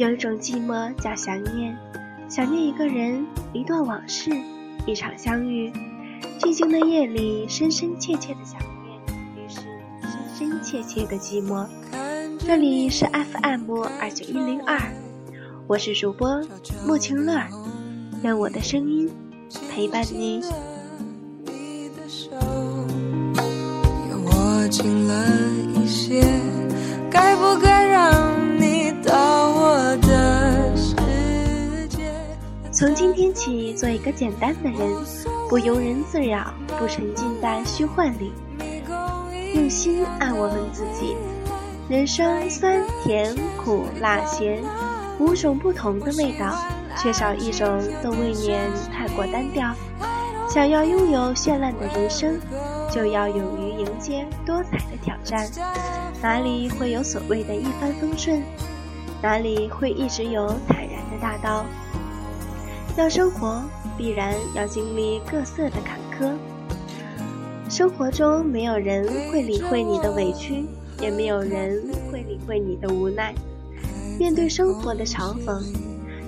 [0.00, 1.76] 有一种寂寞叫想念，
[2.26, 4.30] 想念一个人，一段往事，
[4.86, 5.70] 一场相遇。
[6.38, 8.98] 寂静的夜里，深深切切的想念，
[9.36, 9.60] 于是
[10.02, 11.66] 深深切切的寂寞。
[12.38, 14.80] 这里是 FM 二九一零二，
[15.66, 16.40] 我是主播
[16.86, 17.38] 穆晴乐，
[18.22, 19.06] 让我的声音
[19.70, 20.40] 陪伴你。
[27.10, 27.59] 该不该让
[32.80, 34.80] 从今天起，做一个简单的人，
[35.50, 38.32] 不庸人自扰，不沉浸在虚幻里，
[39.54, 41.14] 用心爱我们自己。
[41.90, 44.64] 人生酸甜苦辣咸，
[45.18, 46.56] 五种不同的味道，
[46.96, 49.74] 缺少一种都未免太过单调。
[50.48, 52.40] 想要拥有绚烂的人生，
[52.90, 55.46] 就要勇于迎接多彩的挑战。
[56.22, 58.42] 哪里会有所谓的一帆风顺？
[59.20, 61.66] 哪里会一直有坦然的大道？
[63.00, 63.62] 要生活，
[63.96, 66.30] 必然要经历各色的坎坷。
[67.66, 70.66] 生活中没有人会理会你的委屈，
[71.00, 73.34] 也没有人会理会你的无奈。
[74.18, 75.64] 面对生活的嘲讽，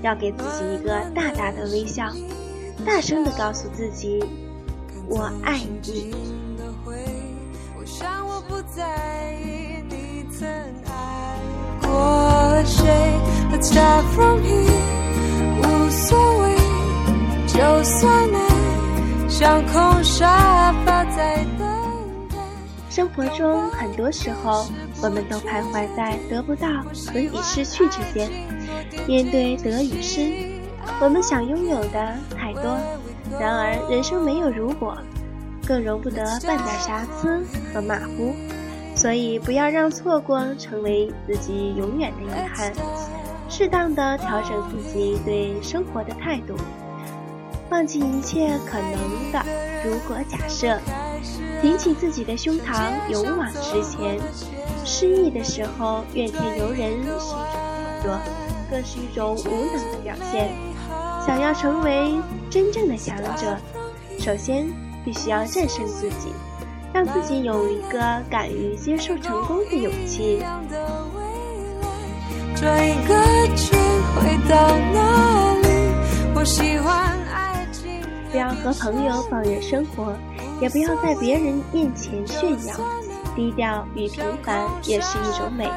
[0.00, 2.12] 要给自己一个大大的微笑。
[2.86, 4.22] 大声的告诉自己，
[5.08, 6.14] 我爱你。
[19.40, 21.66] 像空沙发在等。
[22.90, 24.66] 生活中很多时候，
[25.02, 26.68] 我们都徘徊在得不到
[27.10, 28.30] 和已失去之间，
[29.08, 30.30] 面对得与失。
[31.00, 32.76] 我们想拥有的太多，
[33.40, 34.94] 然而人生没有如果，
[35.66, 38.34] 更容不得半点瑕疵和马虎，
[38.94, 42.70] 所以不要让错过成为自己永远的遗憾。
[43.48, 46.54] 适当的调整自己对生活的态度，
[47.70, 49.40] 放弃一切可能的
[49.84, 50.76] 如果假设，
[51.62, 54.18] 挺起自己的胸膛，勇往直前。
[54.84, 57.60] 失意的时候怨天尤人是一种
[58.02, 58.18] 懦弱，
[58.68, 60.50] 更是一种无能的表现。
[61.24, 62.16] 想要成为
[62.50, 63.56] 真正的强者，
[64.18, 64.66] 首先
[65.04, 66.34] 必须要战胜自己，
[66.92, 70.42] 让自己有一个敢于接受成功的勇气。
[78.30, 80.14] 不要和朋友抱怨生活，
[80.60, 82.76] 也不要在别人面前炫耀。
[83.36, 85.68] 低调与平凡也是一种美。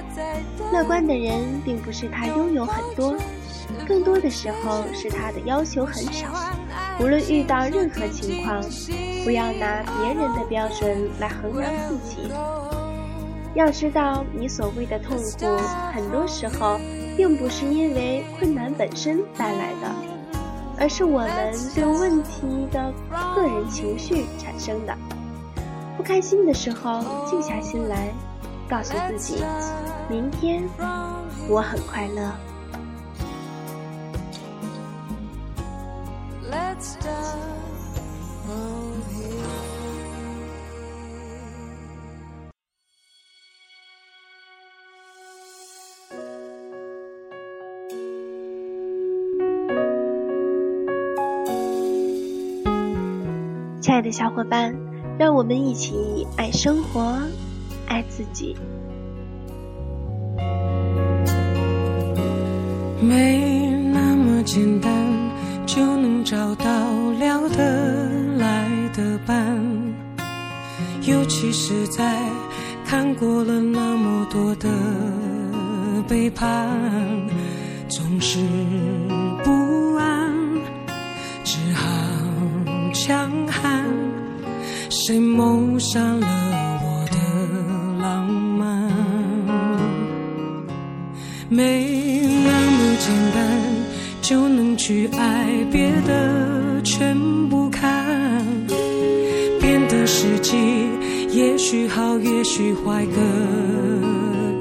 [0.72, 3.16] 乐观的人，并不是他拥有很多。
[3.88, 6.28] 更多的时候是他的要求很少。
[7.00, 8.62] 无论遇到任何情况，
[9.24, 12.32] 不要拿别人的标准来衡量自己。
[13.56, 15.46] 要知道，你所谓的痛苦，
[15.94, 16.80] 很多时候
[17.16, 19.96] 并不是因为困难本身带来的，
[20.84, 22.94] 而是我们对问题的
[23.34, 24.94] 个人情绪产生的。
[25.96, 28.14] 不开心的时候，静下心来，
[28.68, 29.46] 告诉自己：
[30.10, 30.62] 明天
[31.48, 32.30] 我很快乐。
[53.94, 54.76] 亲爱的小伙伴，
[55.20, 57.16] 让我们一起爱生活，
[57.86, 58.56] 爱自己。
[63.00, 64.92] 没那么简单
[65.68, 66.66] 就能找到
[67.20, 68.10] 聊得
[68.40, 69.64] 来的伴，
[71.04, 72.18] 尤其是在
[72.84, 74.70] 看过了那么多的
[76.08, 76.68] 背叛，
[77.88, 78.40] 总是
[85.06, 87.18] 谁谋杀了我的
[88.02, 88.90] 浪漫？
[91.50, 93.60] 没那么简单
[94.22, 97.18] 就能去爱，别的全
[97.50, 98.46] 不看。
[99.60, 100.56] 变的时机
[101.34, 103.20] 也许好，也许坏各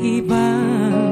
[0.05, 1.12] 一半。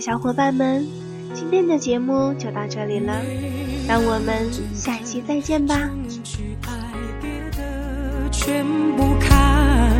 [0.00, 0.86] 小伙伴们，
[1.34, 3.12] 今天的节目就到这里了，
[3.86, 5.90] 让我们下期再见吧。
[8.32, 8.64] 全
[8.96, 9.92] 部看，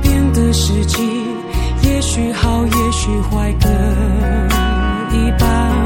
[0.00, 1.02] 变的世界，
[1.82, 3.68] 也许好，也许坏各
[5.14, 5.85] 一半。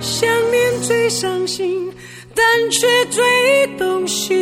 [0.00, 1.92] 想念最伤心
[2.34, 4.34] 但却最动心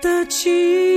[0.00, 0.91] 的情。